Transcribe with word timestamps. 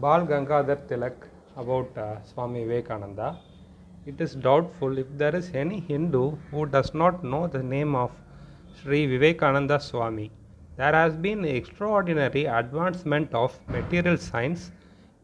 Bal 0.00 0.26
Gangadhar 0.26 0.88
Tilak 0.88 1.14
about 1.56 1.96
uh, 1.96 2.20
Swami 2.24 2.64
Vivekananda. 2.64 3.36
It 4.06 4.20
is 4.20 4.34
doubtful 4.34 4.98
if 4.98 5.06
there 5.16 5.34
is 5.36 5.52
any 5.54 5.78
Hindu 5.78 6.36
who 6.50 6.66
does 6.66 6.92
not 6.94 7.22
know 7.22 7.46
the 7.46 7.62
name 7.62 7.94
of 7.94 8.10
Sri 8.74 9.06
Vivekananda 9.06 9.78
Swami. 9.78 10.32
There 10.76 10.92
has 10.92 11.16
been 11.16 11.44
extraordinary 11.44 12.46
advancement 12.46 13.32
of 13.32 13.56
material 13.68 14.16
science 14.16 14.72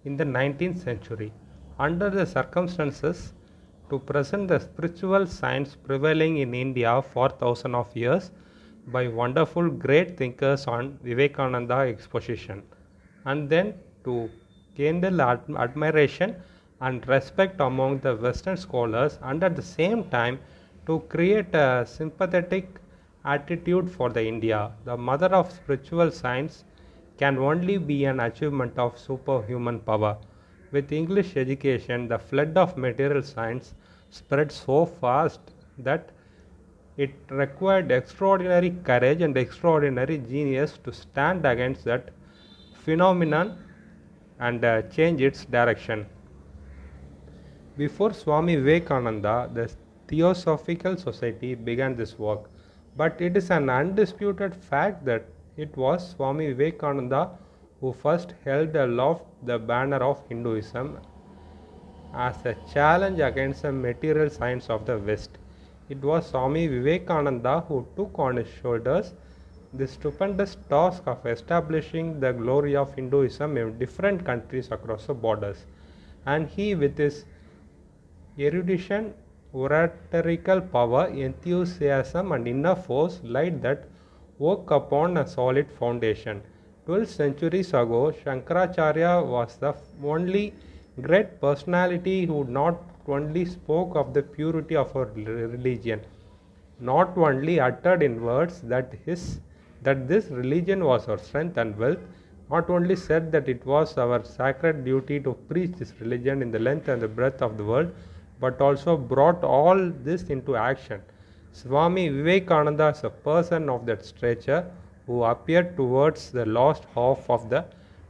in 0.05 0.17
the 0.17 0.25
19th 0.25 0.79
century. 0.85 1.33
Under 1.81 2.09
the 2.09 2.25
circumstances, 2.25 3.33
to 3.89 3.99
present 3.99 4.47
the 4.47 4.61
spiritual 4.61 5.27
science 5.27 5.75
prevailing 5.75 6.39
in 6.39 6.55
India 6.55 7.03
for 7.03 7.29
thousands 7.29 7.75
of 7.75 7.97
years 7.97 8.31
by 8.87 9.09
wonderful 9.09 9.69
great 9.69 10.17
thinkers 10.17 10.69
on 10.69 10.97
Vivekananda 11.03 11.79
exposition, 11.95 12.63
and 13.25 13.51
then 13.51 13.75
to 14.05 14.31
gain 14.75 15.01
the 15.01 15.41
admiration 15.59 16.37
and 16.81 17.07
respect 17.09 17.61
among 17.61 17.99
the 18.01 18.17
Western 18.17 18.57
scholars, 18.57 19.19
and 19.23 19.43
at 19.45 19.57
the 19.57 19.63
same 19.63 20.05
time 20.05 20.39
to 20.87 21.01
create 21.09 21.55
a 21.55 21.85
sympathetic 21.87 22.81
attitude 23.25 23.91
for 23.91 24.09
the 24.11 24.25
India, 24.25 24.73
the 24.85 24.97
mother 24.97 25.27
of 25.27 25.51
spiritual 25.53 26.11
science, 26.11 26.65
can 27.19 27.37
only 27.37 27.77
be 27.77 28.05
an 28.07 28.21
achievement 28.21 28.79
of 28.79 28.99
superhuman 28.99 29.79
power. 29.81 30.17
With 30.73 30.91
English 30.93 31.37
education, 31.37 32.09
the 32.09 32.19
flood 32.19 32.57
of 32.57 32.79
material 32.79 33.23
science 33.23 33.75
spread 34.09 34.51
so 34.51 34.87
fast 34.87 35.41
that 35.79 36.11
it 36.97 37.11
required 37.29 37.91
extraordinary 37.91 38.71
courage 38.85 39.21
and 39.21 39.37
extraordinary 39.37 40.19
genius 40.19 40.79
to 40.85 40.93
stand 40.93 41.45
against 41.45 41.85
that 41.85 42.11
phenomenon 42.73 43.59
and 44.41 44.65
uh, 44.65 44.83
change 44.83 45.21
its 45.21 45.45
direction. 45.45 46.07
Before 47.77 48.13
Swami 48.13 48.57
Vivekananda, 48.57 49.51
the 49.55 49.71
Theosophical 50.09 50.97
Society 50.97 51.55
began 51.55 51.95
this 51.95 52.19
work, 52.19 52.51
but 52.97 53.21
it 53.21 53.37
is 53.37 53.51
an 53.51 53.71
undisputed 53.71 54.55
fact 54.55 55.05
that 55.05 55.27
it 55.57 55.77
was 55.77 56.11
Swami 56.11 56.53
Vivekananda 56.53 57.31
who 57.81 57.93
first 57.93 58.35
held 58.45 58.75
aloft 58.77 59.25
the 59.45 59.59
banner 59.59 60.03
of 60.11 60.23
Hinduism 60.29 60.99
as 62.15 62.45
a 62.45 62.55
challenge 62.73 63.21
against 63.21 63.63
the 63.63 63.73
material 63.73 64.29
science 64.29 64.69
of 64.69 64.85
the 64.85 64.99
West. 64.99 65.39
It 65.89 66.03
was 66.03 66.27
Swami 66.27 66.67
Vivekananda 66.67 67.65
who 67.69 67.87
took 67.97 68.19
on 68.19 68.37
his 68.37 68.49
shoulders 68.61 69.15
the 69.73 69.87
stupendous 69.87 70.57
task 70.69 71.03
of 71.07 71.25
establishing 71.25 72.19
the 72.19 72.33
glory 72.33 72.75
of 72.75 72.95
Hinduism 72.95 73.57
in 73.57 73.79
different 73.79 74.25
countries 74.25 74.71
across 74.73 75.07
the 75.07 75.15
borders. 75.15 75.65
And 76.27 76.49
he, 76.49 76.75
with 76.75 76.99
his 76.99 77.25
erudition, 78.39 79.15
oratorical 79.55 80.61
power, 80.61 81.07
enthusiasm, 81.09 82.33
and 82.33 82.49
inner 82.49 82.75
force, 82.75 83.21
light 83.23 83.63
that 83.63 83.85
work 84.39 84.71
upon 84.71 85.17
a 85.17 85.27
solid 85.27 85.71
foundation. 85.71 86.43
Twelve 86.87 87.09
centuries 87.09 87.69
ago, 87.69 88.13
Shankaracharya 88.25 89.25
was 89.25 89.57
the 89.57 89.75
only 90.03 90.55
great 91.01 91.41
personality 91.41 92.27
who 92.27 92.45
not 92.45 92.81
only 93.07 93.45
spoke 93.45 93.95
of 93.95 94.15
the 94.15 94.23
purity 94.23 94.77
of 94.77 94.95
our 94.97 95.07
religion, 95.15 96.01
not 96.81 97.17
only 97.17 97.61
uttered 97.61 98.03
in 98.03 98.23
words 98.23 98.61
that 98.63 98.95
his 99.05 99.41
that 99.83 100.09
this 100.09 100.27
religion 100.27 100.85
was 100.85 101.09
our 101.09 101.19
strength 101.19 101.57
and 101.57 101.77
wealth, 101.79 101.99
not 102.51 102.69
only 102.69 102.97
said 102.97 103.31
that 103.33 103.49
it 103.49 103.65
was 103.65 103.97
our 103.97 104.25
sacred 104.25 104.85
duty 104.85 105.21
to 105.21 105.33
preach 105.49 105.73
this 105.73 105.93
religion 106.01 106.43
in 106.43 106.51
the 106.51 106.59
length 106.59 106.89
and 106.89 107.01
the 107.01 107.09
breadth 107.09 107.43
of 107.43 107.57
the 107.57 107.65
world, 107.65 107.93
but 108.41 108.61
also 108.61 108.97
brought 108.97 109.45
all 109.45 109.91
this 110.03 110.25
into 110.25 110.57
action. 110.57 111.01
Swami 111.53 112.09
Vivekananda 112.09 112.89
is 112.89 113.05
a 113.05 113.11
person 113.11 113.69
of 113.69 113.87
that 113.87 114.05
stature 114.05 114.71
who 115.07 115.25
appeared 115.25 115.77
towards 115.77 116.31
the 116.31 116.47
last 116.47 116.85
half 116.95 117.29
of 117.29 117.49
the 117.51 117.65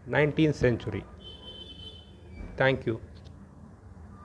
19th 0.08 0.54
century. 0.54 1.04
Thank 2.56 2.86
you. 2.86 3.00